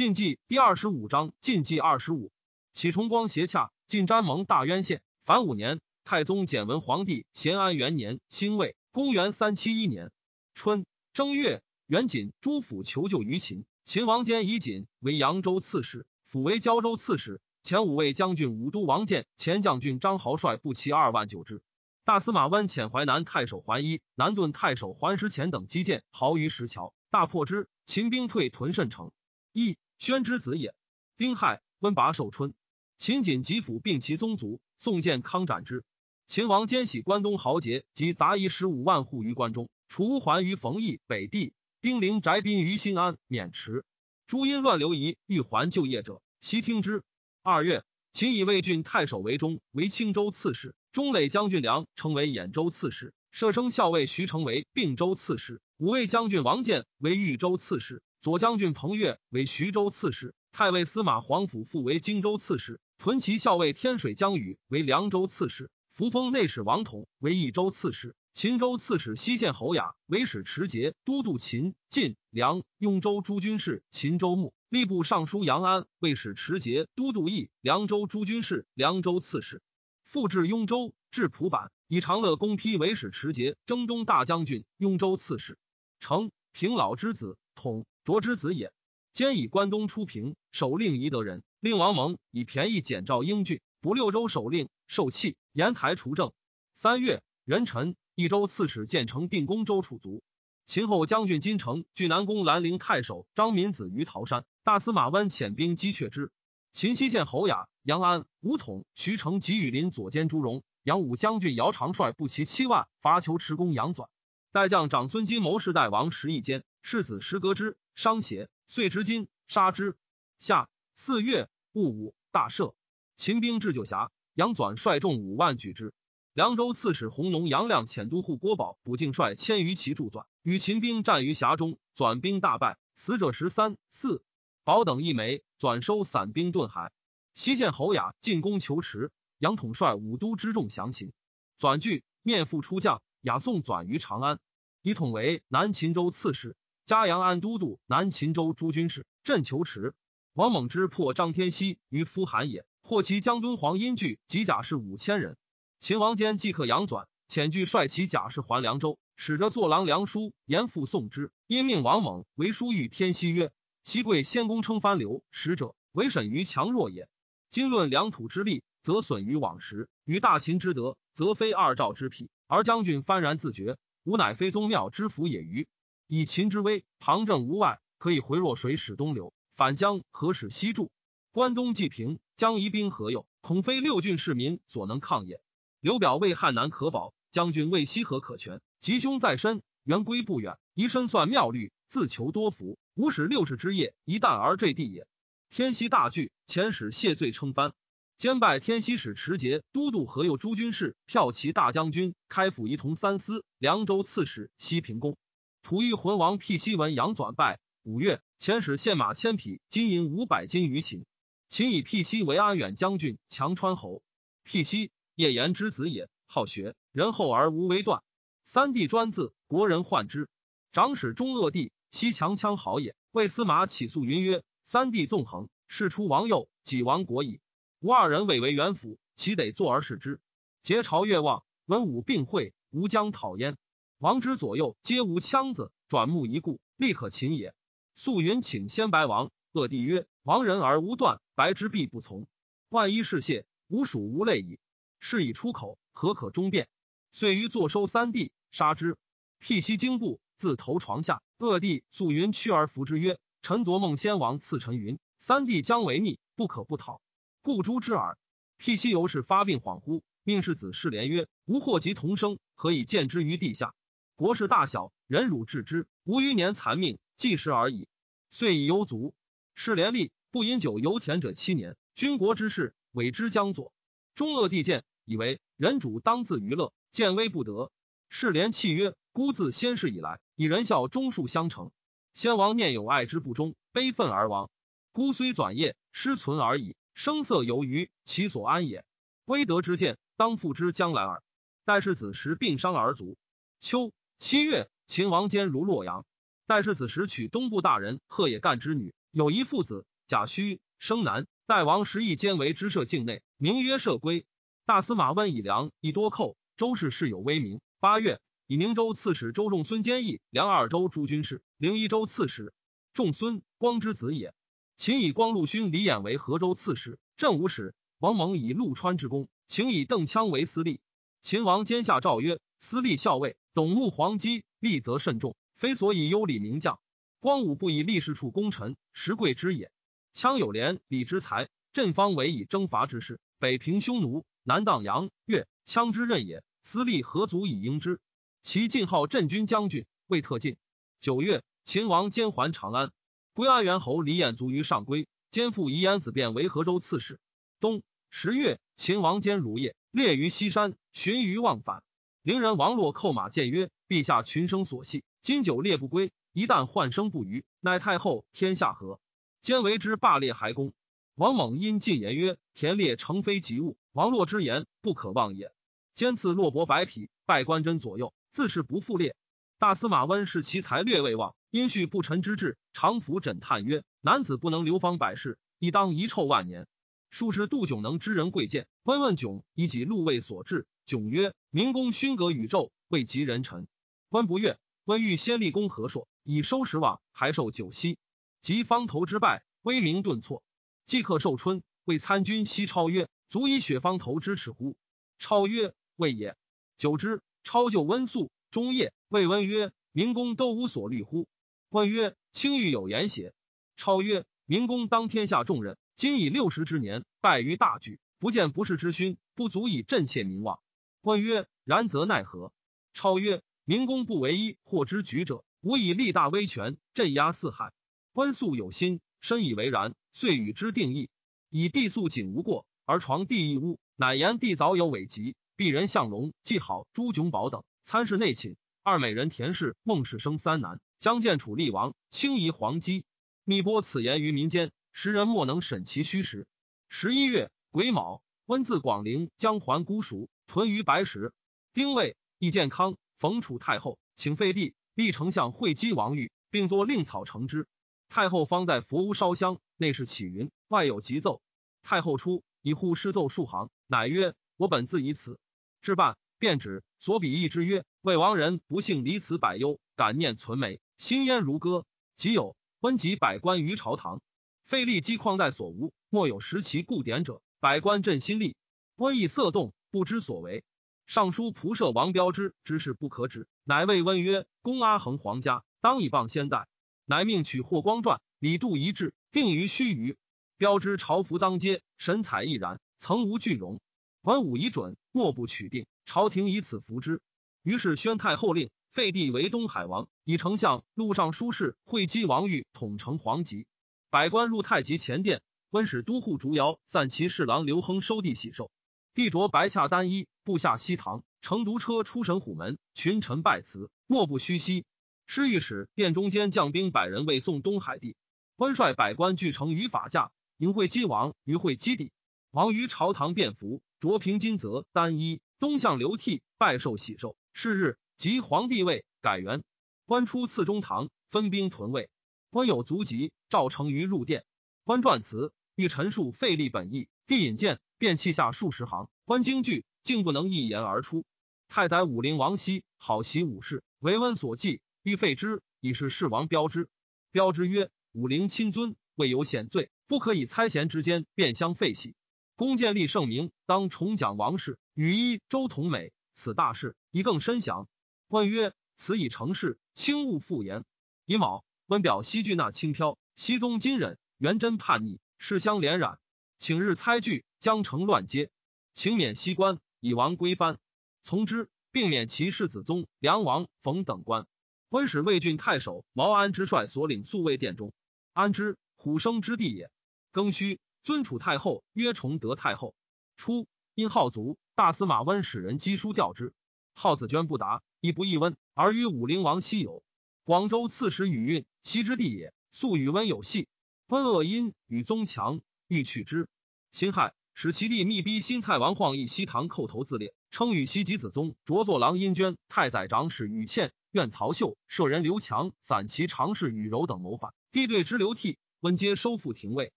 [0.00, 2.32] 晋纪第二十五章，晋纪二十五，
[2.72, 5.02] 启崇光斜洽，晋詹蒙大渊县。
[5.26, 10.10] 凡五年，太宗简文皇帝咸安元年，辛未，公元三七一年
[10.54, 13.66] 春正月，元锦诸府求救于秦。
[13.84, 17.42] 秦王坚以锦为扬州刺史，辅为交州刺史。
[17.62, 21.62] 前五位将军武都王建、前将军张豪率步骑二万九之。
[22.06, 27.68] 大司马温遣淮南太守桓一、南顿太守桓石前等击剑豪于石桥，大破之。
[27.84, 29.12] 秦兵退屯慎城。
[29.52, 30.74] 一宣之子也。
[31.18, 32.54] 丁亥，温拔寿春。
[32.96, 35.84] 秦锦及府并其宗族，宋建康斩之。
[36.26, 41.52] 秦王兼喜关东豪杰及杂役十五万户于关中，除乌桓于冯邑北地，
[41.82, 43.84] 丁陵翟宾于新安渑池。
[44.26, 47.02] 诸因乱流移，欲还就业者，悉听之。
[47.42, 50.74] 二月，秦以魏郡太守为中，为青州刺史。
[50.92, 53.12] 中垒将军梁称为兖州刺史。
[53.30, 55.60] 射生校尉徐成为并州刺史。
[55.76, 58.02] 五位将军王建为豫州刺史。
[58.20, 79.62] 左将军彭越为徐州刺史，太尉司马黄甫复为荆州刺史，屯骑校尉天水江宇为凉州刺史，扶风内史王统为益州刺史，秦州刺史西县侯雅为使持节都督秦晋凉雍州诸军事，秦州牧吏部尚书杨安为使持节都督益凉州诸军事，凉州刺史，
[80.04, 85.56] 复至雍州，至蒲坂，以长乐公丕为使持节征东大将军，雍州刺史，
[86.00, 87.86] 成平老之子统。
[88.10, 88.72] 卓之子也，
[89.12, 91.44] 兼以关东出平，守令宜德人。
[91.60, 95.36] 令王蒙以便宜简赵英俊，不六州守令，受气。
[95.52, 96.32] 言台除政。
[96.74, 100.24] 三月，壬辰，益州刺史建成定公州楚族。
[100.66, 104.44] 秦后将军金城据南宫兰陵太守张敏子于桃山。
[104.64, 106.32] 大司马温遣兵击却之。
[106.72, 114.08] 秦西县侯雅、杨安、吴统、徐成及羽林左监朱荣、杨武将军姚长率步骑七万伐求持公杨纂。
[114.50, 117.76] 代将长孙金谋士代王石一坚，世子石革之。
[117.94, 119.96] 伤邪，遂执金杀之。
[120.38, 122.74] 夏四月戊午，大赦。
[123.16, 125.92] 秦兵至九峡，杨纂率众五万举之。
[126.32, 134.22] 凉州刺史弘农杨亮遣都护郭宝、卜敬率千余骑助纂，与秦兵战于峡中，纂兵大败，死者十三四。
[134.62, 136.92] 宝等一枚，纂收散兵遁海。
[137.34, 141.12] 西县侯雅进攻求池，杨统率五都之众降秦。
[141.58, 144.38] 纂惧，面赴出将，雅送纂于长安，
[144.82, 146.56] 以统为南秦州刺史。
[146.90, 149.94] 嘉阳安都督南秦州诸军事，镇求池。
[150.32, 155.36] 王猛之破张天锡于夫韩也，获其将敦煌阴据及甲士五千人。
[155.78, 161.30] 秦王坚即刻杨纂，遣具率其甲士还凉州，使着坐郎梁书严复送之。
[161.46, 163.52] 因命王猛为书谕天锡曰
[163.84, 167.08] ：“西贵先公称藩流使者，为审于强弱也。
[167.50, 172.30] 今论良土之利，则损于往时；与大秦之德，则非二赵之匹。
[172.48, 175.68] 而将军幡然自觉，吾乃非宗庙之福也于？”
[176.12, 180.90] 以秦之威，旁正无外，可以回若水使东流，反将何使西注？
[181.30, 183.28] 关东既平，将夷兵何用？
[183.40, 185.40] 恐非六郡市民所能抗也。
[185.78, 188.60] 刘表为汉南可保，将军为西河可全。
[188.80, 190.58] 吉凶在身，援归不远。
[190.74, 192.76] 宜深算妙虑，自求多福。
[192.96, 195.06] 吾使六世之业，一旦而坠地也。
[195.48, 197.72] 天西大惧，遣使谢罪称藩。
[198.16, 205.16] 兼拜天西使持节都督河右诸军事，骠骑大将军，开府仪同三司，凉州刺史，西平公。
[205.62, 211.04] 吐欲魂王辟西闻杨纂败，五月遣使献马千匹，金银五百斤于秦。
[211.48, 214.02] 秦以辟西为安远将军、强川侯。
[214.42, 218.02] 辟西，叶延之子也，好学，仁厚而无为断。
[218.44, 220.28] 三弟专字，国人患之。
[220.72, 222.96] 长史中鄂帝，西强羌好也。
[223.12, 227.40] 为司马起诉云曰：“三弟纵横，事出王右，己亡国矣。
[227.80, 230.20] 吾二人委为元辅，岂得坐而视之？
[230.62, 233.56] 结朝越望，文武并会，吾将讨焉。”
[234.00, 237.52] 王之左右皆无枪子，转目一顾，立可擒也。
[237.94, 242.26] 素云请先白王，恶帝曰：“王人而无断，白之必不从。
[242.70, 244.58] 万一是谢，吾属无类矣。
[245.00, 246.70] 是以出口，何可终辩？”
[247.12, 248.96] 遂于坐收三弟，杀之。
[249.38, 251.20] 辟西惊怖，自投床下。
[251.36, 257.02] 恶帝素云屈而服之曰：“臣昨梦先王赐臣云，三弟将为逆，不可不讨，
[257.42, 258.16] 故诛之耳。”
[258.56, 263.74] 辟西由是发病恍惚，命世子世连曰：“吾祸及同生，何以见之于地下？”
[264.20, 267.88] 国事大小，忍辱治之，无余年残命，计时而已。
[268.28, 269.14] 遂以忧卒。
[269.54, 271.74] 是连立，不饮酒游田者七年。
[271.94, 273.72] 军国之事，委之将佐。
[274.14, 277.72] 中恶帝见，以为人主当自娱乐，见危不得。
[278.10, 281.70] 是连契曰：“孤自先世以来，以仁孝忠恕相承。
[282.12, 284.50] 先王念有爱之不忠，悲愤而亡。
[284.92, 286.76] 孤虽转业，失存而已。
[286.92, 288.84] 声色有余，其所安也？
[289.24, 291.22] 威德之见，当复之将来耳。
[291.64, 293.16] 待世子时病伤而卒。
[293.60, 296.04] 秋。”七月，秦王坚如洛阳。
[296.46, 304.26] 戴世子时娶东部大人贺野干之女，有一父子，贾诩生男，代王时义兼为之社境内，名曰社归。
[304.66, 307.62] 大司马温以粮以多寇，周氏世有威名。
[307.80, 312.52] 八月，以明州刺史周仲孙坚义梁二州诸军事，灵一州刺史。
[312.92, 314.34] 仲孙光之子也。
[314.76, 317.74] 秦以光禄勋李衍为河州刺史、镇武使。
[317.98, 320.82] 王猛以陆川之功，请以邓羌为司隶。
[321.22, 326.80] 秦王兼下诏曰：“司隶校尉，董穆黄基，立则慎重，非所以优礼名将。
[327.18, 329.72] 光武不以立事处功臣，实贵之也。
[330.14, 336.42] 羌有廉礼之才，朕方为以征伐之事，北平匈奴。”南荡阳越，羌之任也。
[336.62, 338.00] 司隶何足以应之？
[338.40, 340.56] 其晋号镇军将军，未特进。
[340.98, 342.90] 九月，秦王兼还长安。
[343.34, 347.20] 归安元侯李衍卒于上归，兼父夷延子便为河州刺史。
[347.60, 351.82] 冬十月，秦王兼如夜，列于西山，寻于忘返。
[352.22, 359.00] 陵人王洛叩马谏曰：“陛下群生所系，今久猎不归，一旦患生不虞，乃太后天下何？”
[359.40, 360.74] 兼为之罢猎还公。
[361.14, 365.50] 王猛因进言曰：“田猎诚非吉物。”王洛之言不可忘也。
[365.94, 369.16] 兼赐洛伯百匹，拜官真左右，自是不复列。
[369.58, 376.66] 大司马温视其才略未忘，因恤不臣之志，常服枕叹曰：“男子不能流芳百世，亦当遗臭万年。”
[377.08, 380.66] 数是杜迥能知人贵贱，温问迥以己禄位所至。
[380.90, 383.68] 迥曰：“明公勋格宇宙，未及人臣。”
[384.10, 384.58] 温不悦。
[384.86, 387.96] 温欲先立功和硕，以收拾望，还受九锡。
[388.40, 390.42] 及方头之败，威名顿挫。
[390.86, 393.08] 即刻受春，为参军西超曰。
[393.28, 394.76] 足以雪方头之耻乎？
[395.20, 396.36] 超曰：“未也。”
[396.76, 401.28] 久之，超就温宿，终夜谓温曰：“明公都无所虑乎？”
[401.70, 403.32] 温曰：“卿欲有言邪？”
[403.76, 410.58] 超曰：“明公当天下重任，今已六十之年，败于大举，不见不世之勋，不足以振切民望。”
[411.02, 412.52] 问曰：“然则奈何？”
[412.92, 417.72] 超曰：“明公不为一，或之举者，吾以立大威权，镇压四海。
[418.12, 421.08] 温素有心，深以为然，遂与之定义，
[421.48, 428.56] 以地素仅无过。”而床地一屋，乃言地早有伪疾，鄙人向龙、季好、朱炯宝等参事内寝。
[428.82, 433.04] 二美人田氏、孟氏生三男，将见楚厉王，轻夷黄姬。
[433.44, 436.48] 密播此言于民间，时人莫能审其虚实。
[436.88, 441.32] 十一月癸卯，温自广陵将还姑熟，屯于白石。
[441.72, 447.68] 丁未，易健康逢楚太后，请废帝，立丞相会稽王玉，并作令草成之。
[448.08, 451.40] 太后方在佛屋烧香，内侍启云，外有急奏。
[451.84, 452.42] 太后出。
[452.62, 455.38] 以护诗奏数行，乃曰：“我本自以此。”
[455.80, 461.86] 至半，便指所比义之曰：“魏王人不幸离此百忧，感念存美，心焉如歌。
[462.16, 464.20] 即有温及百官于朝堂，
[464.64, 467.40] 费力积旷代所无，莫有识其故典者。
[467.60, 468.56] 百官振心力，
[468.96, 470.64] 瘟疫色动，不知所为。
[471.06, 476.68] 尚书仆射王彪之之事不可止，乃谓温曰：‘公阿衡皇家，当以傍先代。’
[477.04, 480.16] 乃命取霍光传，李杜一致，定于须臾。”
[480.56, 483.80] 标之朝服当街，神采奕然，曾无惧容。
[484.22, 485.86] 文武已准，莫不取定。
[486.04, 487.20] 朝廷以此服之。
[487.62, 493.66] 于是宣太后令废帝为东海王，以丞相、录尚书事会稽王玉统承皇籍。
[494.10, 498.70] 百官入太极前殿，温使都护竹瑶散骑侍郎刘亨收地喜寿。
[499.14, 504.84] 帝着白洽单衣，步下西堂，乘独车出神虎门，群臣拜辞，莫不虚膝。
[505.26, 508.16] 侍御史殿中间将兵百人为送东海帝。
[508.56, 510.30] 官率百官俱乘于法驾。
[510.58, 512.12] 迎会稽王于会稽地，
[512.50, 517.34] 王于朝堂便服，着平金泽单衣，东向流涕，拜受喜寿。
[517.54, 519.64] 是日，即皇帝位，改元。
[520.04, 522.10] 官出次中堂，分兵屯卫。
[522.50, 524.44] 官有足疾，召成于入殿。
[524.84, 527.08] 官撰词，欲陈述费力本意。
[527.26, 529.10] 帝引荐，便弃下数十行。
[529.26, 531.26] 观京剧，竟不能一言而出。
[531.68, 536.88] 太宰武陵王熙好习武士，为温所忌，欲废之，以是世王标之。
[537.30, 542.14] 标之曰：“武陵亲尊，未有显罪。”不可以猜贤之间便相废弃。
[542.56, 547.86] 公建立圣明，当重讲王室，与一周同美，此大事以更深详。
[548.28, 550.86] 问曰：“此以成事，轻勿复言。”
[551.26, 556.18] 乙卯，温表西郡纳轻飘，西宗金忍，元贞叛逆，世相连染，
[556.60, 558.50] 请日猜据，将城乱接，
[558.92, 560.78] 请免西官，以王归藩。
[561.22, 564.46] 从之，并免其世子宗梁王冯等官。
[564.90, 567.94] 温使魏郡太守毛安之率所领宿卫殿中，
[568.34, 569.90] 安之虎生之地也。
[570.34, 572.94] 庚戌，尊楚太后曰崇德太后。
[573.38, 576.52] 初，因好卒，大司马温使人赍书调之。
[576.92, 580.02] 好子娟不答，亦不议温，而与武陵王西游。
[580.44, 583.66] 广州刺史宇运，西之地也，素与温有隙。
[584.08, 586.48] 温恶因与宗强，欲取之。
[586.92, 592.56] 辛亥，使其弟密逼新蔡王晃诣西堂叩头自列，称与西及子宗着作郎阴捐。
[592.68, 598.56] 太宰长史宇倩、愿曹秀、舍人刘强、散骑常侍宇柔等谋反，帝对之流涕。
[598.78, 599.92] 温皆收复廷尉，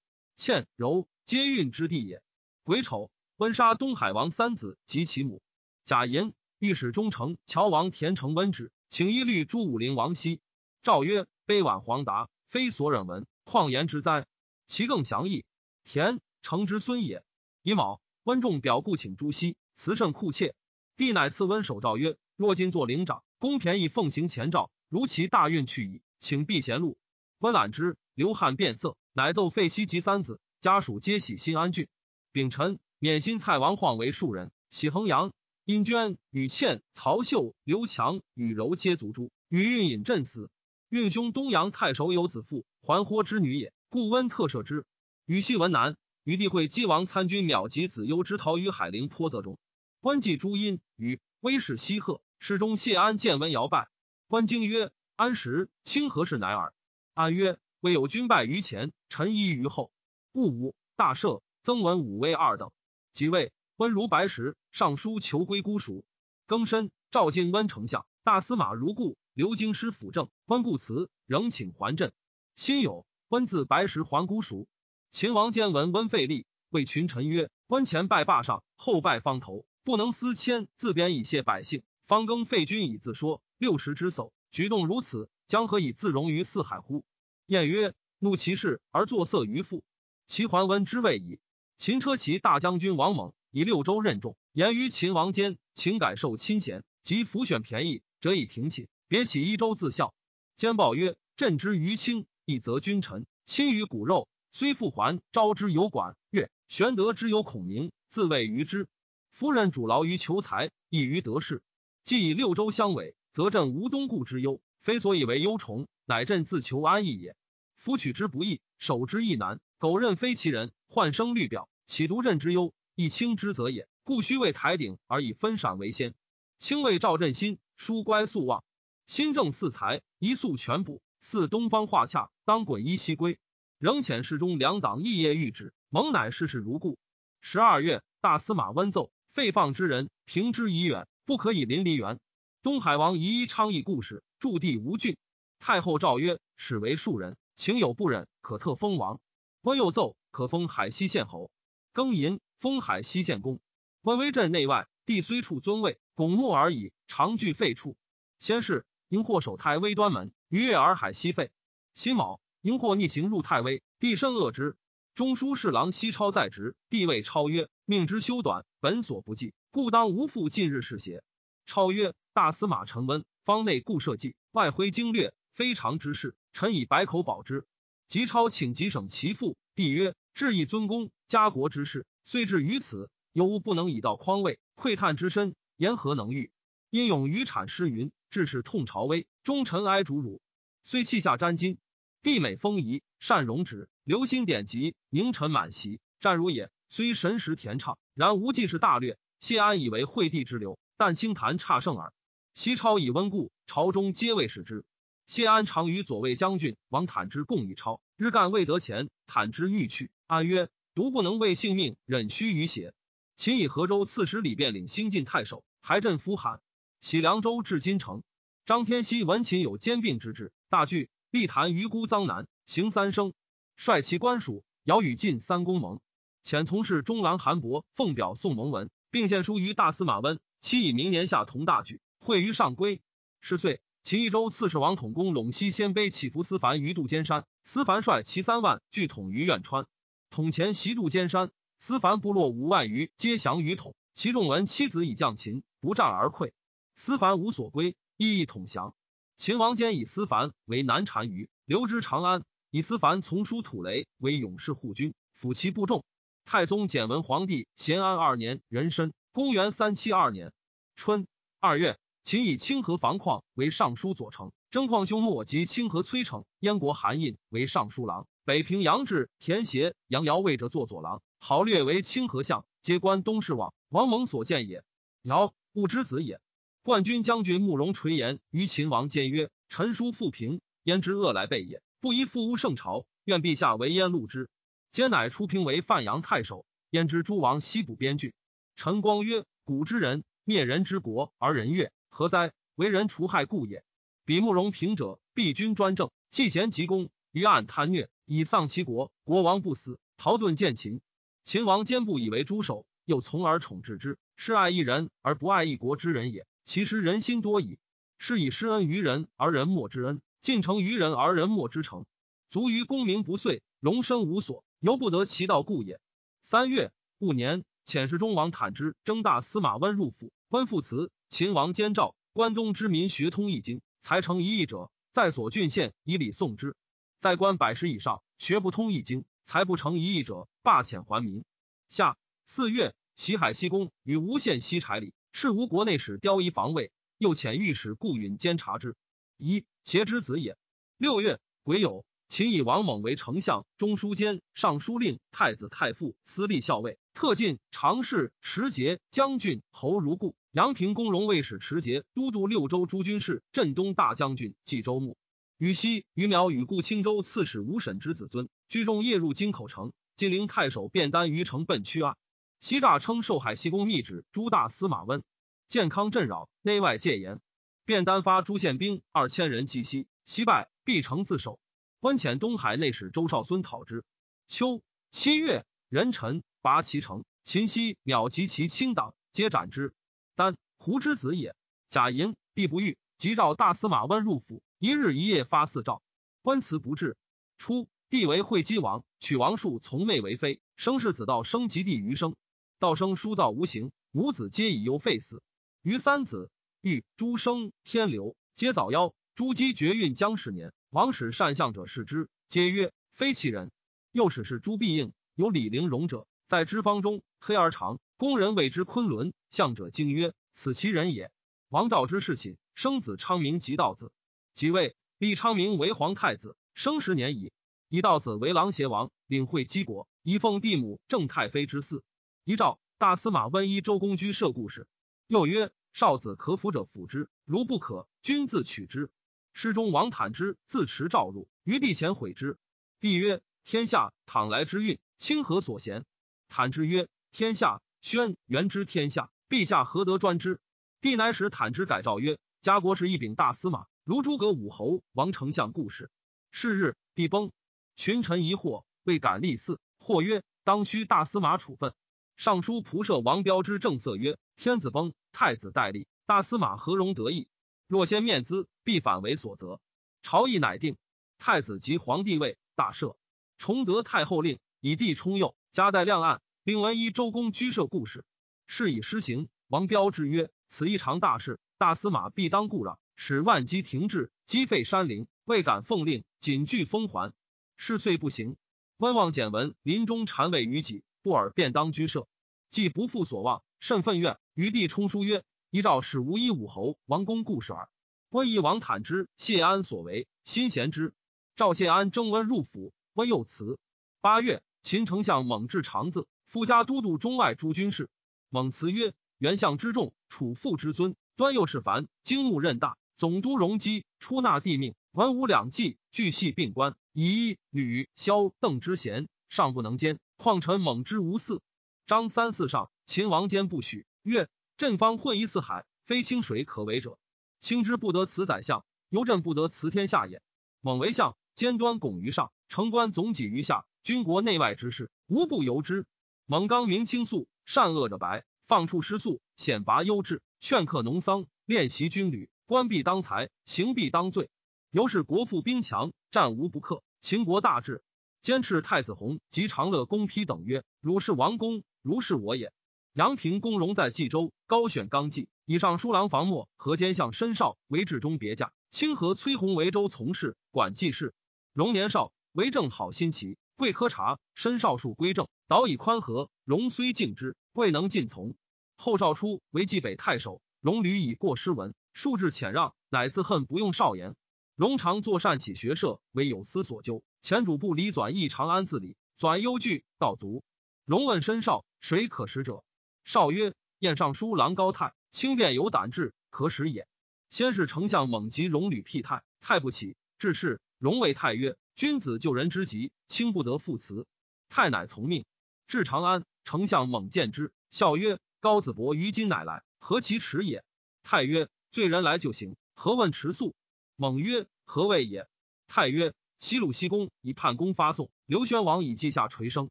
[0.35, 2.23] 倩柔皆运之地也。
[2.63, 5.43] 癸丑，温杀东海王三子及其母。
[5.85, 10.41] 贾寅，御史中丞乔王田承温之，请一律诛武陵王熙。
[10.81, 14.25] 诏曰：悲婉黄达，非所忍闻，况言之哉？
[14.65, 15.45] 其更详义。
[15.83, 17.23] 田承之孙也。
[17.61, 20.55] 乙卯，温仲表故请朱熹，辞甚酷切。
[20.97, 26.97] 帝乃赐温守诏曰：若今作灵长，公便宜奉行前诏，如其大运去矣，请避贤路。
[27.39, 31.87] 温览之，流汗变色，乃奏废西及三子，家属皆喜新安郡。
[32.31, 35.33] 丙辰，免新蔡王晃为庶人，喜衡阳。
[35.65, 39.31] 殷娟、与倩、曹秀、刘强、与柔皆族诛。
[39.47, 40.49] 与运引阵死。
[40.89, 44.85] 运兄东阳太守有子父，还豁之女也，故温特赦之。
[45.25, 49.57] 与系文南，与帝会击王参军邈及子幽之逃于海陵坡泽中。
[50.01, 53.89] 官祭朱殷，与威士西贺，侍中谢安见温摇拜。
[54.27, 56.73] 官经曰：“安时清何事乃尔？”
[57.15, 59.91] 安曰：“未有君败于前，臣依于后。
[60.33, 62.71] 戊午，大赦，增文武威二等。
[63.11, 66.05] 即位。”温如白石，上书求归姑蜀。
[66.47, 69.17] 庚申，召进温丞相，大司马如故。
[69.33, 72.13] 刘京师辅政，温故辞，仍请还镇。
[72.55, 74.67] 辛酉，温自白石还姑蜀。
[75.13, 81.83] 秦王坚闻温废立，谓群臣曰：“温前拜霸上，后拜方头，不能思迁，自贬以谢百姓。
[82.07, 87.05] 方更废君以自说，六十之叟，举动如此，将何以自容于四海乎？”
[87.45, 89.83] 晏曰：“怒其事而作色于父，
[90.25, 91.39] 其还温之谓矣。”
[91.77, 93.33] 秦车骑大将军王猛。
[93.51, 100.15] 以六州任重，言于秦王间，请改受亲贤，及辅选便宜，则以停寝，别起一州自效。
[100.55, 108.87] 兼报曰：“朕之于卿，一则君臣亲于骨肉，虽复还，招之有管乐，玄德之有孔明，自谓于之。
[109.31, 111.63] 夫人主劳于求财，易于得势。
[112.03, 117.35] 既以六州相委，则朕无东顾之忧，非所以为忧宠，乃朕自求安逸也。
[117.77, 119.59] 夫取之不易，守之亦难。
[119.79, 126.13] 苟任非其人，患生虑表，岂独任之忧？”一轻之则也，故须为台鼎而以分赏为先。
[126.59, 128.63] 卿为赵振新，书乖素望，
[129.07, 131.01] 新政四才，一素全补。
[131.21, 133.39] 似东方画洽，当滚一西归。
[133.83, 136.97] 仍遣侍中两党异业御旨，蒙乃事事如故。
[137.41, 142.17] 十二月，大司马温奏废放之人，平之以远，不可以临离原。
[142.61, 145.17] 东海王宜一昌邑故事，驻地吴郡。
[145.59, 149.19] 太后诏曰：始为庶人，情有不忍，可特封王。
[149.63, 151.51] 温又奏可封海西县侯。
[151.93, 152.39] 庚寅。
[152.59, 153.59] 封海西县公，
[154.03, 157.97] 温威镇内外，地虽处尊位，拱木而已，常具废处。
[158.39, 161.51] 先是，荧惑守太微端门，逾越洱海西废。
[161.93, 164.77] 辛卯，荧惑逆行入太微，帝甚恶之。
[165.15, 171.25] 中书侍郎西超在职，帝谓超曰：“命之修短，本所不计，故当无复近日事邪？”
[171.67, 177.65] 超曰：“大司马陈温，方内固设计，外挥经略，非常之事，臣以百口保之。”
[178.07, 186.49] 及超请即省其父，帝曰：“至义尊公，家国之事。”遂至于此，有无不能以道匡位，窥探之深，言何能御？
[186.89, 190.39] 因勇于产诗云，致使痛朝威，忠臣哀主辱。
[190.81, 191.75] 虽气下沾巾，
[192.23, 195.99] 帝美风仪，善容止，留心典籍，凝尘满席。
[196.21, 199.17] 战如也，虽神识恬畅，然无济事大略。
[199.39, 202.13] 谢安以为惠帝之流，但清谈差胜耳。
[202.53, 204.85] 西超以温故，朝中皆未使之。
[205.27, 210.69] 谢安常与左卫将军王坦之共议超，日干未得前，坦之欲去，安曰。
[210.95, 212.93] 独不能为性命忍屈于血。
[213.35, 216.61] 秦以河州刺史李变领新晋太守，还镇夫韩，
[217.01, 218.23] 徙凉州至金城。
[218.65, 223.33] 张天锡闻秦有兼并之志，大惧，立谈于孤臧南，行三生，
[223.75, 225.99] 率其官属，遥与晋三公盟。
[226.43, 233.01] 遣从事中郎韩伯奉表送盟文，并献书于大司马温，期以明年夏同大举，会于上归。
[233.41, 239.87] 十岁，秦益州刺史王统公陇西鲜卑起伏思凡于渡尖山，思凡率其三万聚统于苑川。
[240.29, 241.49] 统前袭渡尖山，
[241.79, 243.95] 思凡部落五万余，皆降于统。
[244.13, 246.51] 其众闻妻子已降秦，不战而溃。
[246.93, 248.93] 思凡无所归，亦亦统降。
[249.35, 252.43] 秦王坚以思凡为南单于，留之长安。
[252.69, 256.03] 以思凡从叔土雷为勇士护军，辅其部众。
[256.45, 260.51] 太宗简文皇帝咸安二年壬申，公元三七二年
[260.95, 261.27] 春
[261.59, 268.27] 二月，秦以清河防矿为尚书左丞，征矿兄莫及清河崔成、燕国韩印为尚书郎。
[268.43, 273.73] 北平杨志、田协、杨尧为着做左郎，好略为清河相，皆官东市望。
[273.89, 274.83] 王蒙所见也。
[275.21, 276.41] 尧，戊之子也。
[276.83, 281.81] 冠军将军慕容垂言于秦王间曰：“臣叔父平，焉知恶来备也。
[282.01, 284.49] 不宜复污圣朝，愿陛下为焉录之。”
[284.91, 288.33] 皆乃出平为范阳太守，焉知诸王西部边郡。
[288.75, 292.51] 陈光曰：“古之人灭人之国而人悦，何哉？
[292.75, 293.85] 为人除害故也。
[294.25, 299.09] 彼慕容平者，必君专政，弃贤其功。”于暗贪虐，以丧其国。
[299.23, 300.99] 国王不死，逃遁见秦。
[301.45, 306.45] 秦王坚不以为诸首，又从而宠治之，是爱一人而不爱一国之人也。
[306.63, 307.79] 其实人心多矣。
[308.17, 312.05] 是以施恩于人而人莫之恩，尽诚于人而人莫之诚。
[312.49, 315.99] 卒于功名不遂，荣身无所，犹不得其道故也。
[316.41, 320.31] 三月戊年，遣侍中王坦之征大司马温入府。
[320.49, 321.11] 温复辞。
[321.29, 326.77] 秦王监诏，关东之民学通易经，才成一亿者，在所郡县以礼送之。
[327.19, 331.43] 在官百十以上，学不通易经，才不成一亿者，罢遣还民。
[331.89, 338.95] 下四月，齐海西宫与吴县西柴里，是吴国内史刁仪防卫，又遣御史顾允监察之。
[339.37, 340.55] 一邪之子也。
[340.97, 342.03] 六月癸酉。
[342.29, 350.35] 秦以王猛为丞相、中书监、尚书令、太子太傅、司隶校尉，特进常侍、持节将军、侯如故。
[350.51, 355.17] 阳平公荣卫使持节、都督六州诸军事、镇东大将军、冀州牧。
[355.57, 359.93] 禹西、于苗与故青州刺史吴审之子尊，居中夜入京口城。
[360.15, 362.15] 金陵太守便丹于城奔趋安。
[362.63, 365.21] 西诈称受海西宫密旨，诸大司马温
[365.67, 367.41] 健康震扰，内外戒严。
[367.83, 371.59] 便单发诸县兵二千人击西，西败，必城自守。
[371.99, 374.05] 温遣东海内史周少孙讨之。
[374.47, 377.25] 秋七月，壬辰，拔其城。
[377.43, 379.93] 秦西秒及其亲党，皆斩之。
[380.33, 381.57] 丹胡之子也。
[381.89, 386.01] 贾寅，必不遇，即召大司马温入府，一日一夜发四诏。
[386.43, 387.17] 温辞不至。
[387.57, 392.37] 初，帝为会稽王，娶王术从妹为妃，生世子道生及弟余生。
[392.83, 395.41] 道生书造无形，五子皆以忧废死。
[395.83, 399.13] 余三子欲诸生天流，皆早夭。
[399.35, 400.73] 朱姬绝运将十年。
[400.89, 403.71] 王使善相者视之，皆曰非其人。
[404.11, 408.01] 又使是朱必应有李陵容者，在之方中，黑而长。
[408.17, 409.33] 宫人谓之昆仑。
[409.49, 411.31] 相者惊曰：“此其人也。”
[411.71, 414.11] 王道之事寝，生子昌明即道子。
[414.53, 417.53] 即位，立昌明为皇太子，生十年矣。
[417.87, 422.01] 以道子为郎邪王，领会稽国，以奉帝母正太妃之嗣。
[422.45, 424.85] 一诏大司马温依周公居舍故事。
[425.27, 429.09] 又曰：“少子可辅者辅之，如不可，君自取之。”
[429.53, 432.57] 诗中王坦之自持诏入，于帝前悔之。
[432.99, 436.03] 帝曰：“天下倘来之运，清何所贤？”
[436.49, 440.59] 坦之曰：“天下宣元之天下，陛下何得专之？”
[440.99, 446.11] 帝乃使坦之改诏曰：“家国是一秉大司马，如诸葛武侯、王丞相故事。”
[446.51, 447.53] 是日，帝崩，
[447.95, 449.77] 群臣疑惑，未敢立嗣。
[449.97, 451.93] 或曰：“当须大司马处分。”
[452.35, 457.47] 尚书仆射王彪之正色曰：“天子崩，太子代立，大司马何容得意？
[457.87, 459.79] 若先面资。”必反为所责，
[460.23, 460.97] 朝议乃定。
[461.39, 463.15] 太子即皇帝位，大赦。
[463.57, 466.41] 崇德太后令，以帝充佑，加在亮案。
[466.65, 468.25] 并闻一周公居舍故事，
[468.67, 469.47] 事以施行。
[469.69, 477.33] 王彪之曰：“此一常大事，大司马必当故让，使万机停滞，积废山陵，未敢奉令，谨具封还。
[477.77, 478.57] 事遂不行。
[478.97, 482.27] 温望简文临终禅位于己，不尔便当居舍，
[482.69, 484.37] 既不负所望，甚愤怨。
[484.53, 487.89] 于帝充书曰：‘依诏使无一武侯、王公故事耳。’
[488.29, 491.13] 温仪王坦之谢安所为，心贤之。
[491.55, 493.79] 赵谢安征温入府，温又辞。
[494.19, 498.09] 八月，秦丞相猛至长子，夫家都督中外诸军事。
[498.49, 506.97] 猛辞曰：“元相之重，楚父之尊，端又是凡，经牧任大，总督容积，出纳帝命，文武两季，俱系并官。
[507.13, 511.61] 以吕萧邓之贤，尚不能兼，况臣猛之无嗣。”
[512.05, 517.17] 张三四上，秦王坚不许，曰：“朕方混一四海，非清水可为者。”
[517.61, 520.41] 清之不得辞宰相，犹朕不得辞天下也。
[520.81, 526.05] 猛为相，尖端拱于上，城官总己于下，军国内外之事，无不由之。
[526.45, 534.49] 猛刚明清肃，善恶者白，放处失素，显拔优质，劝克农桑，练习军旅，官必当才，刑必当罪。
[534.91, 538.03] 由是国富兵强，战无不克，秦国大治。
[538.43, 542.73] 监斥太子弘及长乐公丕等曰：“汝是王公，如是我也。”
[543.15, 545.47] 阳平公荣在冀州，高选纲纪。
[545.65, 551.33] 以上书郎房默和监相申少为治中别驾，清河崔弘为州从事，管记事。
[551.71, 554.39] 荣年少，为政好心齐，贵科察。
[554.55, 556.49] 申少数归政，导以宽和。
[556.65, 558.55] 荣虽敬之，未能尽从。
[558.97, 564.35] 后少初为冀北太守，荣屡以过失文，数至遣让，乃自恨不用少言。
[564.75, 567.23] 荣常作善起学社，为有司所究。
[567.43, 570.63] 前主簿李转义长安自理，转忧惧道卒。
[571.03, 572.85] 荣问申少，谁可使者？
[573.25, 575.13] 少曰：燕尚书郎高泰。
[575.29, 577.05] 轻便有胆志，可使也。
[577.49, 580.15] 先是丞相猛及戎履辟太，太不起。
[580.37, 584.25] 至是，戎谓太曰：“君子救人之急，轻不得复辞。”
[584.69, 585.43] 太乃从命。
[585.85, 590.85] 至长安，丞相猛见之，笑曰：“高子伯于今乃来，何其迟也？”
[591.23, 593.75] 太曰：“罪人来就行，何问迟速？”
[594.15, 595.49] 猛曰：“何谓也？”
[595.87, 599.89] 太曰：“西鲁西公以叛公发送，刘宣王以记下垂生。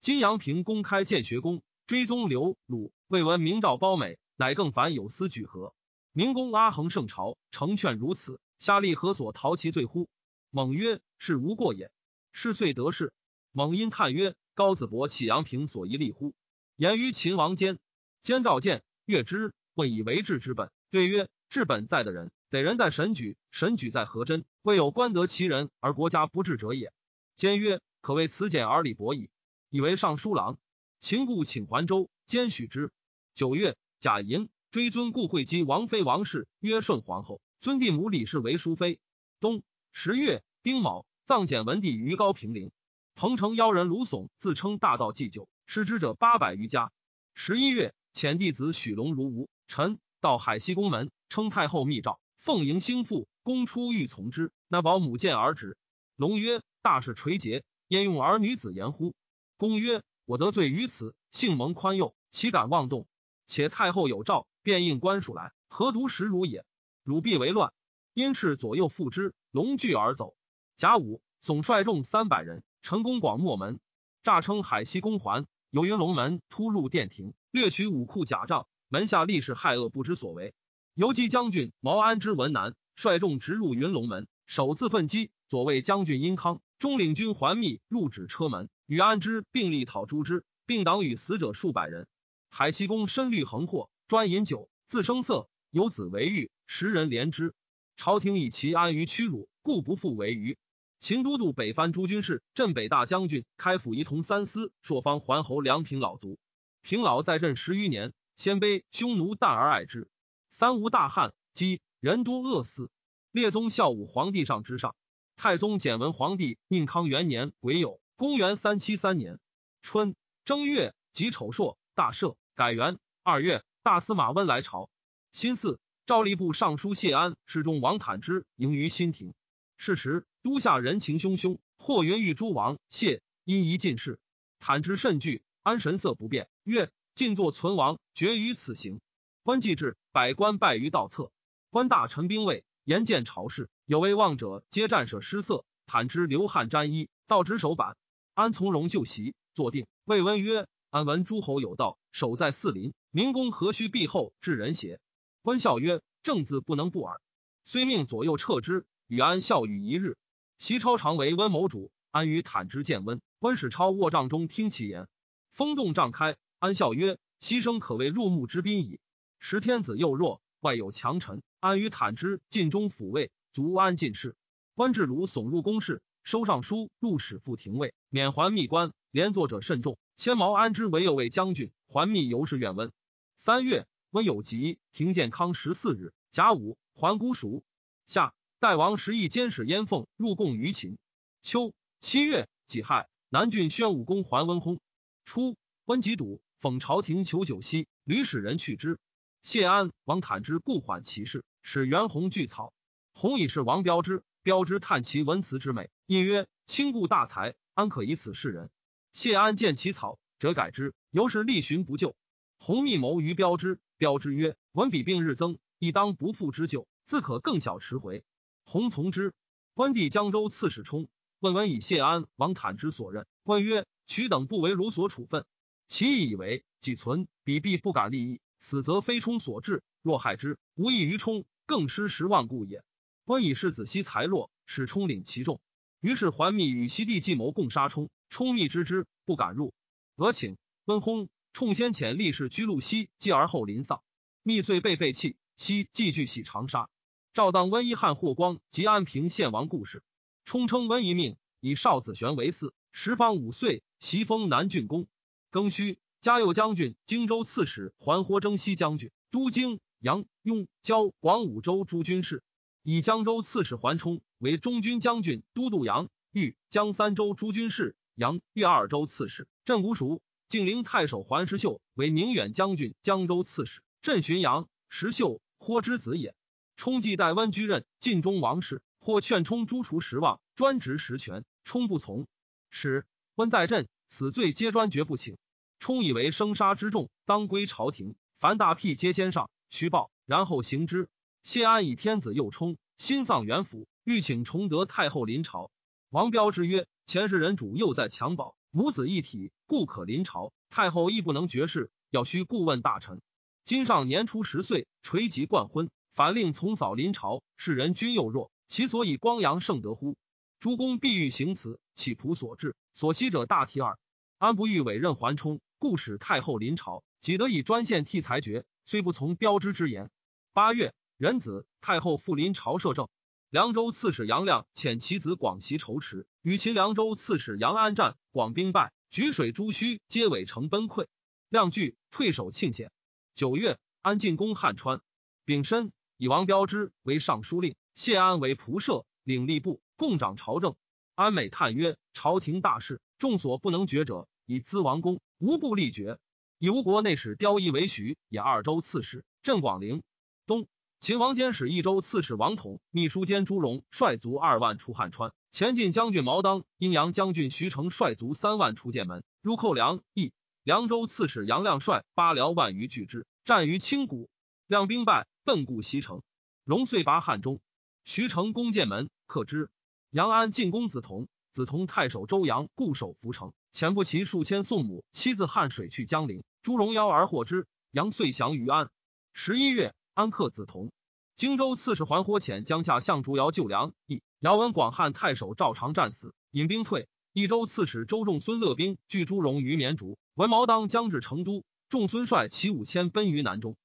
[0.00, 5.74] 金阳平公开建学宫，追宗刘鲁，未闻明诏褒美，乃更凡有司举何？
[6.12, 10.08] 明公阿衡圣朝，成劝如此，下立何所逃其罪乎？
[10.50, 11.90] 猛曰：是无过也。
[12.30, 13.12] 是遂得势。
[13.50, 16.32] 猛因叹曰：高子伯启阳平所宜立乎？
[16.76, 17.80] 言于秦王间。
[18.22, 20.70] 兼召见，阅之，问以为治之本。
[20.92, 24.44] 对曰：治本在的人，得人在神举，神举在何真？
[24.62, 26.92] 未有官得其人而国家不治者也。
[27.36, 29.30] 兼曰：可谓此简而礼薄矣。
[29.68, 30.58] 以为尚书郎。
[30.98, 32.92] 秦故请还州，兼许之。
[33.34, 37.40] 九月，贾寅，追尊故惠姬王妃王氏，曰顺皇后。
[37.60, 39.00] 尊帝母李氏为淑妃。
[39.40, 42.70] 冬十月，丁卯，葬简文帝于高平陵。
[43.14, 46.92] 彭城妖人卢耸自称大道祭酒，失之者八百余家。
[47.34, 47.94] 十一月。
[48.12, 54.52] 遣弟子许龙如吴臣到海西宫门，称太后密诏，奉迎兴父，公出欲从之。
[54.68, 55.76] 那保姆见而止。
[56.14, 59.12] 龙曰：“大事垂结，焉用儿女子言乎？”
[59.58, 63.08] 公曰：“我得罪于此，幸蒙宽宥，岂敢妄动？
[63.48, 66.64] 且太后有诏，便应官署来，何独食汝也？
[67.02, 67.72] 汝必为乱。”
[68.14, 70.36] 因斥左右附之，龙惧而走。
[70.76, 73.80] 甲午，总率众三百人，成功广漠门，
[74.22, 77.34] 诈称海西宫环，由云龙门突入殿庭。
[77.50, 80.54] 掠取武库甲仗，门下吏士害恶不知所为。
[80.94, 85.30] 游击将军毛安之文南率众直入云龙门，首自奋击。
[85.48, 92.06] 左卫将军殷康中领军桓密入止车门，与安之并力讨诛之，并党与死者数百人。
[92.50, 97.54] 海西公身虑横祸，专饮酒，自生色，有子为狱，十人怜之。
[97.96, 100.58] 朝廷以其安于屈辱，故不复为虞。
[100.98, 106.38] 秦都督北藩诸军事、镇北大将军、开府仪同三司、朔方桓侯梁平老卒。
[106.82, 110.10] 平老在镇十余年，鲜卑匈奴淡而爱之。
[110.50, 112.90] 三无大旱，饥人多饿死。
[113.30, 114.96] 列宗孝武皇帝上之上，
[115.36, 119.38] 太宗简文皇帝宁康元年癸酉，公元三七三年
[119.82, 122.98] 春正月己丑朔，大赦，改元。
[123.22, 124.88] 二月，大司马温来朝。
[125.30, 129.34] 辛巳，赵吏部尚书谢安、侍中王坦之迎于新亭。
[129.76, 134.18] 是时，都下人情汹汹，或云欲诸王谢，因疑进士。
[134.58, 136.48] 坦之甚惧，安神色不变。
[136.64, 139.00] 曰：晋作存亡，决于此行。
[139.42, 141.30] 官既至，百官败于道侧。
[141.70, 145.64] 官大臣兵卫，言见朝事，有为望者，皆战舍失色。
[145.86, 147.96] 坦之流汗沾衣，道执手板。
[148.34, 149.86] 安从容就席，坐定。
[150.04, 154.98] 魏温曰：安闻诸侯有道，守在四邻，明公何须避后至人邪？
[155.42, 157.20] 官笑曰：正字不能不耳。
[157.62, 160.16] 虽命左右撤之，与安笑语一日。
[160.58, 163.22] 席超常为温谋主，安与坦之见温。
[163.38, 165.06] 温使超卧帐中听其言，
[165.52, 166.36] 风动帐开。
[166.58, 168.98] 安笑曰：“牺牲可谓入目之宾矣。
[169.38, 171.42] 时天子又弱，外有强臣。
[171.58, 174.36] 安于坦之尽忠抚慰，足安进士。
[174.74, 178.92] 官至鲁耸入宫室，收尚书、入史副廷尉，免还密官。
[179.10, 179.98] 连坐者甚众。
[180.16, 182.92] 迁毛安之为右卫将军，还密尤是愿温。
[183.36, 186.12] 三月，温有疾，停建康十四日。
[186.30, 187.64] 甲午，还姑蜀。
[188.06, 190.98] 夏，代王时议监使燕凤入贡于秦。
[191.42, 194.78] 秋七月，己亥，南郡宣武公还温薨。
[195.24, 196.40] 初，温疾笃。
[196.60, 198.98] 讽朝廷求酒息，屡使人去之。
[199.42, 202.74] 谢安、王坦之故缓其事，使袁弘具草。
[203.14, 208.70] 弘以是王彪之，彪之叹其文辞之美，因曰：“卿故大才，安可以此示人？”
[209.14, 212.14] 谢安见其草，辄改之，由是力寻不救。
[212.58, 218.24] 弘密谋于彪之，彪之曰：“文笔病日增，亦当不复之救，自可更小迟回。”
[218.66, 219.32] 弘从之。
[219.72, 225.46] 官帝江州刺史冲问文以谢安、王坦之所任，问曰：“取等不为汝所处分？”
[225.88, 228.40] 其意以为己存，彼必不敢立意。
[228.60, 232.84] 死则非冲所致，若害之，无益于冲，更失十万故也。
[233.24, 235.60] 温以是子息才弱，使冲领其众。
[236.00, 239.74] 于是桓密与西帝计谋共杀冲，冲密知之，不敢入。
[240.16, 244.02] 俄请温薨，冲先遣力士居路西，继而后临丧。
[244.42, 245.36] 密遂被废弃。
[245.56, 246.88] 西继续喜长沙。
[247.34, 250.02] 赵葬温一汉霍光及安平献王故事。
[250.46, 255.06] 冲称温一命，以少子玄为嗣，时方五岁，袭封南郡公。
[255.52, 262.42] 庚戌，嘉佑将军、荆州刺史桓霍征西将军、都京、杨、雍、交、广五州诸军事，
[262.82, 270.20] 以江州刺史桓冲为中军将军、都督杨、豫、江三州诸军事，杨、豫二州刺史，镇吴蜀。
[270.46, 274.68] 晋陵太守桓石秀为宁远将军、江州刺史，镇浔阳。
[274.90, 276.34] 石秀，霍之子也。
[276.76, 282.26] 冲既代温居任晋中王事，或劝冲诛除十望，专职实权，冲不从。
[282.68, 283.06] 使
[283.36, 283.88] 温在镇。
[284.12, 285.38] 此罪皆专决不请，
[285.80, 288.14] 冲以为生杀之重，当归朝廷。
[288.38, 291.08] 凡大辟皆先上虚报，然后行之。
[291.42, 295.70] 谢安以天子幼冲，心丧元府，欲请崇德太后临朝。
[296.10, 300.52] 王彪之曰：“前世人主又在襁褓，母子一体，故可临朝。
[300.68, 303.22] 太后亦不能绝世，要须顾问大臣。
[303.64, 310.18] 今上年初十岁，垂及冠婚，反令从嫂临朝，世人均幼弱，其所以光阳盛德乎？
[310.58, 312.76] 诸公必欲行此，岂仆所至？
[312.92, 313.98] 所惜者大体耳。
[314.36, 320.10] 安不欲委任桓冲，故使太后临朝，己得以专献替裁决，虽不从标之之言。
[320.52, 323.08] 八月，壬子，太后复临朝摄政。
[323.48, 331.06] 凉州刺史杨亮遣其子广袭仇池，与秦凉州刺史杨安战，广兵败，举水诸虚，皆尾城崩溃。
[331.48, 332.92] 亮惧，退守庆县。
[333.34, 335.00] 九月，安进攻汉川。
[335.46, 340.76] 丙申，以王彪之为尚书令，谢安为仆射，领吏部，共掌朝政。
[341.14, 346.18] 安美叹曰：“朝廷大事，众所不能决者，以资王公，无不立决。
[346.58, 350.02] 以吴国内史刁仪为徐，也二州刺史，镇广陵。
[350.44, 350.66] 东。”
[350.98, 360.32] 秦王监使益州刺史王统、秘书监朱荣率卒二万出汉川，前进将军毛当、阴阳将军徐成率卒三万出剑门，入寇梁益。
[360.64, 364.28] 凉州刺史杨亮率八辽万余拒之，战于青谷，
[364.66, 366.22] 亮兵败，奔故西城。
[366.64, 367.60] 荣遂拔汉中，
[368.04, 369.70] 徐成攻剑门，克之。
[370.10, 378.90] 杨安进攻梓潼，梓潼太守周阳固守涪城，遣不齐数千送母妻自汉水去江陵，朱荣邀而获之，杨遂降于安。
[379.32, 379.94] 十一月。
[380.12, 380.90] 安克子同，
[381.34, 384.22] 荆州刺史桓火遣江夏相竹姚救梁义。
[384.40, 387.08] 姚闻广汉太守赵长战死，引兵退。
[387.32, 390.18] 益州刺史周仲孙勒兵拒朱荣于绵竹。
[390.34, 393.76] 闻毛当将至成都，仲孙率其五千奔于南中。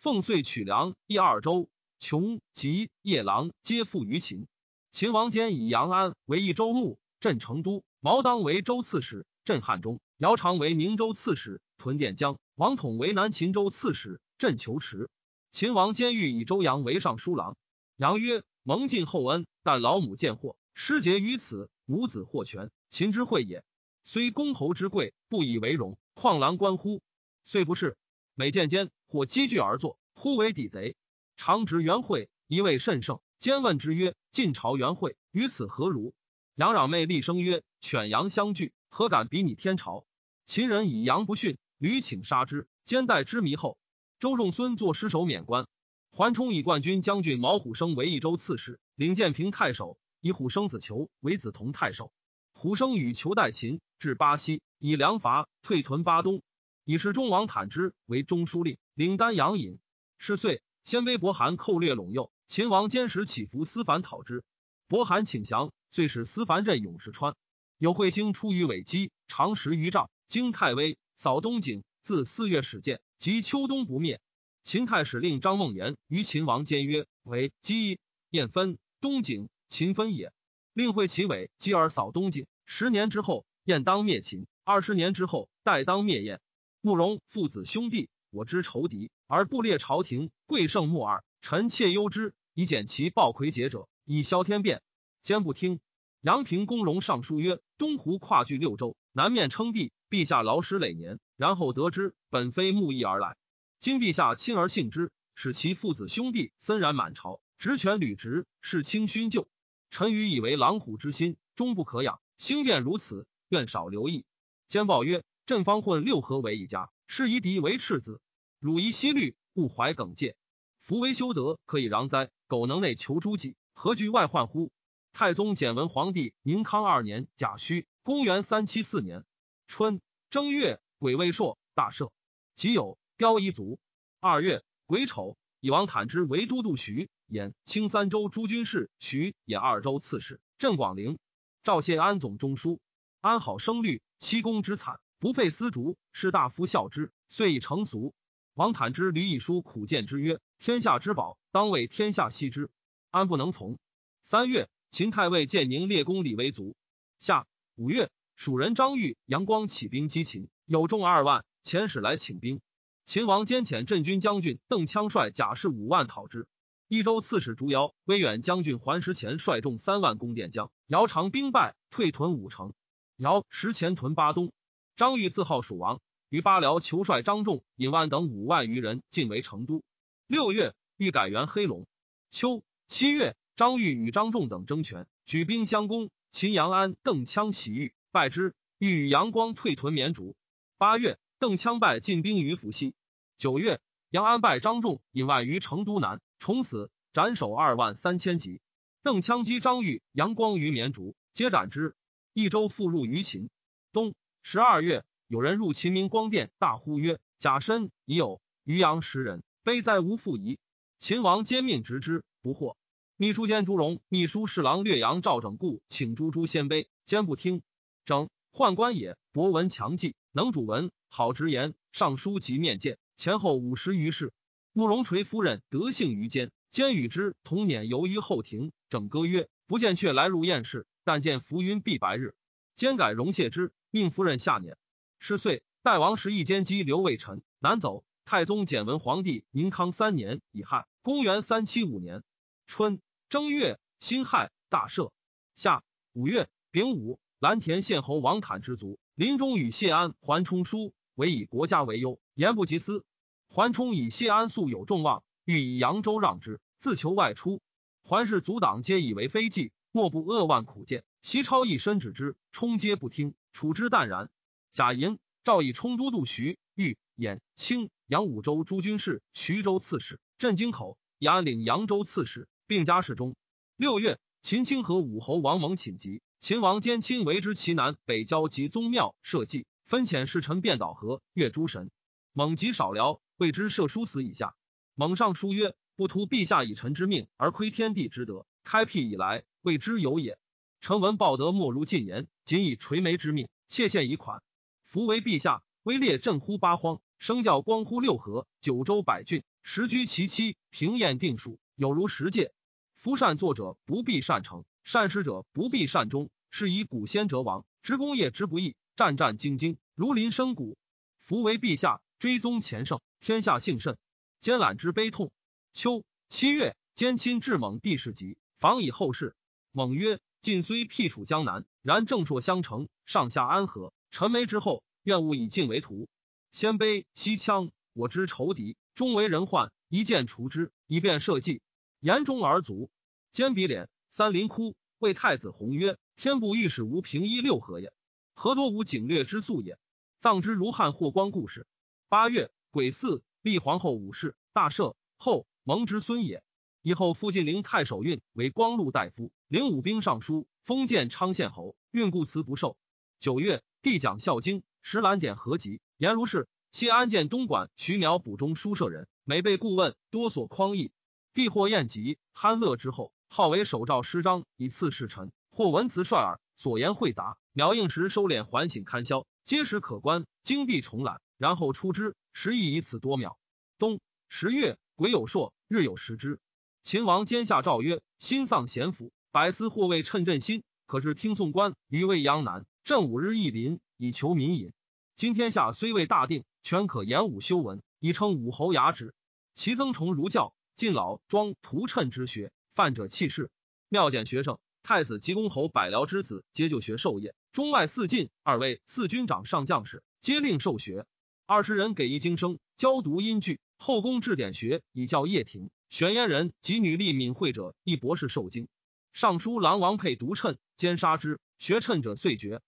[0.00, 1.68] 奉遂取梁益二州，
[2.00, 4.48] 琼吉夜郎皆附于秦。
[4.90, 15.08] 秦王坚以杨安为益州牧，镇成都；毛当为州刺史，镇汉中；姚长为宁州刺史，屯垫江；王统为南秦州刺史，镇求池。
[15.50, 17.56] 秦王监狱以周阳为尚书郎，
[17.96, 23.64] 阳曰：“蒙尽厚恩，但老母见祸，失节于此，母子获全，秦之惠也。
[24.02, 27.00] 虽公侯之贵，不以为荣，况郎官乎？
[27.42, 27.96] 遂不是。
[28.34, 30.94] 每见奸，或积聚而坐，忽为抵贼。
[31.38, 33.22] 常执元会，一位甚盛。
[33.38, 36.12] 兼问之曰：‘晋朝元会于此何如？’
[36.56, 40.06] 杨攘妹厉声曰：‘犬羊相拒，何敢比拟天朝？’
[40.46, 43.76] 秦人以羊不驯，屡请杀之，兼待之弥后。”
[44.20, 45.66] 周仲孙作失守免官，
[46.12, 52.12] 桓冲以冠军将军毛虎生为益州刺史，领建平太守，以虎生子裘为子同太守。
[52.52, 56.40] 虎生与裘代秦，至巴西，以粮伐，退屯巴东。
[56.84, 59.80] 以是中王坦之为中书令，领丹阳尹。
[60.18, 64.44] 是岁，鲜卑伯韩寇掠陇右，秦王坚使起伏思凡讨之，
[64.86, 67.36] 伯韩请降，遂使司凡镇勇士川。
[67.78, 73.00] 有彗星出于尾基，长十余丈，经太微，扫东景，自四月始见。
[73.16, 74.20] 及秋冬不灭。
[74.64, 80.32] 秦太史令张梦言于秦王间曰：“为姬燕分东景，秦分也。
[80.72, 82.48] 令会其尾，继而扫东景。
[82.66, 86.40] 十年之后，燕当灭秦；二十年之后，代当灭燕。
[86.80, 91.22] 慕容父子兄弟，我之仇敌，而不列朝廷，贵胜莫二。
[91.40, 94.82] 臣妾忧之，以减其暴魁节者，以消天变。
[95.24, 95.80] 坚不听。
[96.20, 99.90] 阳平公荣上书曰：东湖跨据六州，南面称帝。
[100.10, 103.36] 陛下劳师累年。”然后得知本非慕义而来，
[103.80, 109.48] 今陛下亲而信之，使其父子兄弟森然满朝，职权履职，事清勋旧。
[109.90, 114.26] 臣愚以为狼虎之心终不可养，兴变如此，愿少留意。
[114.68, 118.20] 兼报曰：朕方混六合为一家，是夷狄为赤子，
[118.60, 120.36] 汝夷息虑，勿怀耿介。
[120.78, 122.30] 夫为修德，可以攘哉？
[122.46, 124.70] 苟能内求诸己，何惧外患乎？
[125.14, 129.24] 太宗简文皇帝宁康二年甲戌，公元三七四年
[129.68, 130.80] 春正月。
[130.98, 132.10] 癸未朔，大赦。
[132.56, 133.78] 己酉，雕夷族。
[134.18, 141.16] 二月，癸丑，以王坦之为都督徐兖清三州诸军事，徐兖二州刺史，镇广陵。
[141.62, 142.80] 赵谢安总中书。
[143.20, 148.14] 安好声律，七公之惨，不废丝竹，士大夫笑之，遂以成俗。
[148.54, 152.68] 王坦之屡以书苦谏之曰：“天下之宝，当为天下惜之。”
[153.12, 153.78] 安不能从。
[154.22, 156.76] 三月，秦太尉建宁列公李为卒。
[157.18, 160.46] 夏五月，蜀人张玉、杨光起兵击秦。
[160.66, 162.60] 有众二万，遣使来请兵。
[163.04, 166.46] 秦王兼遣镇军将军邓羌率甲士五万讨之。
[166.86, 172.72] 益州刺史竹瑶、威远将军桓石前率众三万攻垫江，姚长兵败，退屯五城。
[173.16, 174.52] 姚石前屯巴东。
[174.94, 179.82] 张玉自号蜀王，于巴辽求率张仲、尹万等五万余人进围成都。
[180.28, 181.84] 六月，欲改元黑龙。
[182.30, 186.10] 秋七月，张玉与张仲等争权，举兵相攻。
[186.32, 188.54] 秦阳安、邓羌袭玉，败之。
[188.78, 190.34] 欲与杨光退屯绵竹。
[190.76, 192.94] 八月，邓羌败进兵于伏羲。
[193.38, 198.60] 九月，杨安败张仲，引万于成都南，从此斩首二万三千级。
[199.04, 201.94] 邓羌击张玉、杨光于绵竹，皆斩之。
[202.32, 203.48] 益州复入于秦。
[203.92, 210.58] 冬十二月，有人入秦明光殿，大呼曰：“甲申已有渔阳十人，悲哉无复疑。”
[210.98, 212.76] 秦王皆命执之，不获。
[213.16, 217.62] 秘书监朱荣、秘书侍郎略阳赵整故请诛诸鲜卑，兼不听。
[218.04, 221.74] 整宦官也，博闻强记，能主文，好直言。
[221.92, 224.32] 尚书及面见，前后五十余事。
[224.72, 228.72] 慕容垂夫人德幸于奸，奸与之同辇游于后庭。
[228.88, 232.34] 整歌曰：“不见却来入宴市，但见浮云蔽白日。”
[232.74, 234.74] 兼改容谢之，命夫人下辇。
[235.20, 238.04] 是岁，代王时义兼击刘卫臣，南走。
[238.24, 242.24] 太宗简文皇帝宁康三年乙亥，公元三七五年
[242.66, 245.10] 春正月辛亥，大赦。
[245.54, 253.04] 夏五月丙午，蓝田县侯王坦之族，临终与谢安、桓冲书，唯以国家为忧，言不及私。
[253.48, 257.62] 桓冲以谢安素有众望，欲以扬州让之，自求外出。
[258.02, 261.04] 桓氏阻挡，皆以为非计，莫不扼腕苦谏。
[261.22, 264.30] 袭超一身止之，冲皆不听，处之淡然。
[264.72, 267.90] 贾寅，诏以冲都督徐、豫、兖、青。
[268.06, 273.36] 扬武州诸军事、徐州刺史、镇京口、以安领扬州刺史，并加侍中。
[273.76, 281.90] 六月，秦清和武侯王蒙寝疾，秦王兼亲为之其南北郊及宗庙社稷，分遣侍臣遍岛河越诸神。
[282.32, 284.54] 蒙疾少聊，谓之射书死以下。
[284.94, 290.38] 蒙上书曰：“不图陛下以臣之命而窥天地之德，开辟以来，谓之有也。
[290.80, 294.42] 臣闻报德莫如进言，仅以垂眉之命，切献以款。
[294.84, 302.52] 夫为陛下，威烈震乎八荒。”生教光乎六合，九州百郡，时居其期，平验定数，有如十界。
[302.94, 306.30] 夫善作者不必善成，善施者不必善终。
[306.50, 310.78] 是以古先哲王执功业之不易，战战兢兢，如临深谷。
[311.18, 313.98] 夫为陛下追踪前圣，天下幸甚，
[314.38, 315.32] 兼览之悲痛。
[315.72, 319.34] 秋七月，兼亲至蒙帝室疾，防以后事。
[319.72, 323.92] 蒙曰：晋虽辟楚江南，然正朔相承，上下安和。
[324.12, 326.06] 臣没之后，愿勿以晋为图。
[326.52, 331.60] 鲜卑、西羌，我之仇敌，终为人患，一剑除之，以便社稷。
[331.98, 332.90] 言中而足。
[333.32, 337.92] 兼鼻脸，三林窟谓太子弘曰：“天不欲使无平一六合也，
[338.34, 339.78] 何多无景略之素也？
[340.20, 341.66] 葬之如汉霍光故事。”
[342.08, 344.94] 八月，癸巳，立皇后武氏，大赦。
[345.16, 346.44] 后蒙之孙也。
[346.80, 351.74] 以后复晋陵太守运为光禄大夫，领武兵尚书，封建昌县侯。
[351.90, 352.76] 运故辞不受。
[353.18, 355.80] 九月，帝讲《孝经》，石兰典合集。
[355.96, 360.90] 言如是，谢安见东莞徐苗补中书舍人，每被顾问，多所匡议。
[361.32, 365.30] 必获宴集酣乐之后，号为手诏诗章，以赐侍臣。
[365.52, 367.38] 或文辞率尔，所言会杂。
[367.52, 370.26] 苗应时收敛，缓醒刊销，皆时可观。
[370.42, 373.38] 经地重览，然后出之，时亦以此多秒。
[373.78, 376.40] 冬十月，癸有朔，日有食之。
[376.82, 382.66] 秦王兼下诏曰：心丧贤府，百司或未趁朕心，可至听讼官于未央南。
[382.82, 384.72] 朕五日一临，以求民隐。
[385.14, 389.14] 今天下虽未大定，全可言武修文，以称武侯雅旨。
[389.52, 393.50] 其曾崇儒教，晋老庄图谶之学，犯者弃世。
[393.90, 397.34] 妙简学生，太子及公侯百僚之子，皆就学授业。
[397.52, 401.04] 中外四进，二位四军长上将士，皆令授学。
[401.44, 403.60] 二十人给一经生，教读音句。
[403.76, 408.68] 后宫治典学，以教叶廷、玄焉人及女吏敏慧者，一博士受经。
[409.12, 411.38] 尚书郎王佩读趁，兼杀之。
[411.58, 412.62] 学趁者遂绝。